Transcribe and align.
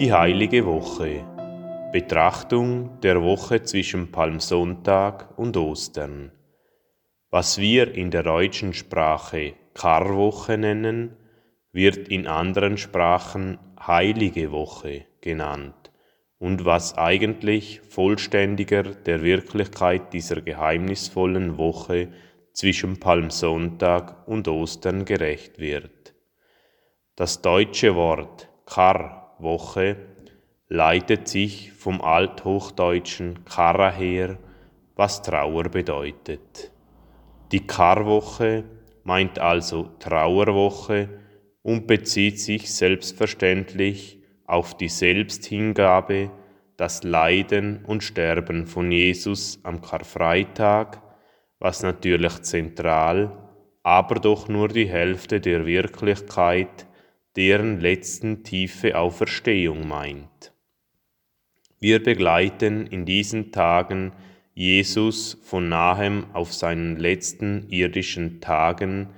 Die 0.00 0.14
heilige 0.14 0.64
Woche. 0.64 1.26
Betrachtung 1.92 2.98
der 3.02 3.22
Woche 3.22 3.64
zwischen 3.64 4.10
Palmsonntag 4.10 5.38
und 5.38 5.58
Ostern. 5.58 6.32
Was 7.28 7.58
wir 7.58 7.94
in 7.94 8.10
der 8.10 8.22
deutschen 8.22 8.72
Sprache 8.72 9.52
Karwoche 9.74 10.56
nennen, 10.56 11.18
wird 11.72 12.08
in 12.08 12.26
anderen 12.26 12.78
Sprachen 12.78 13.58
Heilige 13.78 14.52
Woche 14.52 15.04
genannt 15.20 15.92
und 16.38 16.64
was 16.64 16.96
eigentlich 16.96 17.82
vollständiger 17.82 18.84
der 18.84 19.20
Wirklichkeit 19.20 20.14
dieser 20.14 20.40
geheimnisvollen 20.40 21.58
Woche 21.58 22.08
zwischen 22.54 22.98
Palmsonntag 22.98 24.26
und 24.26 24.48
Ostern 24.48 25.04
gerecht 25.04 25.58
wird. 25.58 26.14
Das 27.16 27.42
deutsche 27.42 27.94
Wort 27.94 28.48
Karwoche 29.40 29.96
leitet 30.68 31.26
sich 31.26 31.72
vom 31.72 32.02
althochdeutschen 32.02 33.42
Karra 33.46 33.90
her, 33.90 34.36
was 34.96 35.22
Trauer 35.22 35.64
bedeutet. 35.64 36.70
Die 37.50 37.66
Karwoche 37.66 38.64
meint 39.02 39.38
also 39.38 39.88
Trauerwoche 39.98 41.08
und 41.62 41.86
bezieht 41.86 42.38
sich 42.38 42.70
selbstverständlich 42.70 44.22
auf 44.44 44.76
die 44.76 44.90
Selbsthingabe, 44.90 46.30
das 46.76 47.02
Leiden 47.02 47.82
und 47.86 48.04
Sterben 48.04 48.66
von 48.66 48.92
Jesus 48.92 49.58
am 49.62 49.80
Karfreitag, 49.80 51.00
was 51.58 51.82
natürlich 51.82 52.42
zentral, 52.42 53.32
aber 53.82 54.16
doch 54.16 54.48
nur 54.48 54.68
die 54.68 54.88
Hälfte 54.88 55.40
der 55.40 55.64
Wirklichkeit, 55.64 56.86
deren 57.36 57.80
letzten 57.80 58.42
tiefe 58.42 58.98
Auferstehung 58.98 59.86
meint. 59.86 60.52
Wir 61.78 62.02
begleiten 62.02 62.86
in 62.86 63.06
diesen 63.06 63.52
Tagen 63.52 64.12
Jesus 64.52 65.38
von 65.42 65.68
nahem 65.68 66.26
auf 66.34 66.52
seinen 66.52 66.96
letzten 66.96 67.68
irdischen 67.70 68.40
Tagen, 68.40 69.08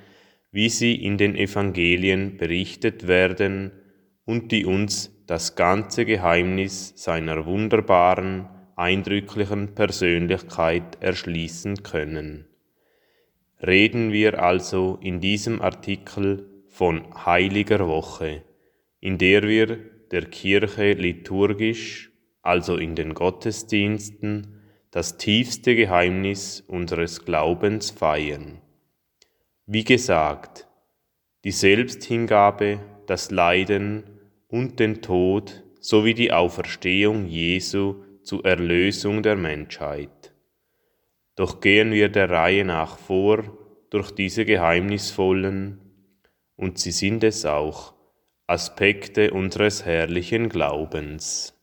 wie 0.52 0.68
sie 0.68 0.94
in 0.94 1.18
den 1.18 1.34
Evangelien 1.34 2.36
berichtet 2.36 3.08
werden 3.08 3.72
und 4.24 4.52
die 4.52 4.66
uns 4.66 5.10
das 5.26 5.56
ganze 5.56 6.04
Geheimnis 6.04 6.92
seiner 6.96 7.46
wunderbaren, 7.46 8.48
eindrücklichen 8.76 9.74
Persönlichkeit 9.74 10.98
erschließen 11.00 11.82
können. 11.82 12.46
Reden 13.60 14.12
wir 14.12 14.42
also 14.42 14.98
in 15.00 15.20
diesem 15.20 15.62
Artikel 15.62 16.51
von 16.72 17.26
heiliger 17.26 17.86
Woche, 17.86 18.42
in 18.98 19.18
der 19.18 19.42
wir 19.42 19.76
der 20.10 20.24
Kirche 20.24 20.94
liturgisch, 20.94 22.10
also 22.40 22.76
in 22.76 22.96
den 22.96 23.12
Gottesdiensten, 23.12 24.58
das 24.90 25.18
tiefste 25.18 25.76
Geheimnis 25.76 26.62
unseres 26.66 27.26
Glaubens 27.26 27.90
feiern. 27.90 28.62
Wie 29.66 29.84
gesagt, 29.84 30.66
die 31.44 31.50
Selbsthingabe, 31.50 32.80
das 33.06 33.30
Leiden 33.30 34.04
und 34.48 34.80
den 34.80 35.02
Tod 35.02 35.62
sowie 35.78 36.14
die 36.14 36.32
Auferstehung 36.32 37.26
Jesu 37.26 38.02
zur 38.22 38.46
Erlösung 38.46 39.22
der 39.22 39.36
Menschheit. 39.36 40.34
Doch 41.36 41.60
gehen 41.60 41.92
wir 41.92 42.08
der 42.08 42.30
Reihe 42.30 42.64
nach 42.64 42.96
vor 42.96 43.44
durch 43.90 44.10
diese 44.10 44.46
geheimnisvollen, 44.46 45.91
und 46.62 46.78
sie 46.78 46.92
sind 46.92 47.24
es 47.24 47.44
auch, 47.44 47.92
Aspekte 48.46 49.32
unseres 49.32 49.84
herrlichen 49.84 50.48
Glaubens. 50.48 51.60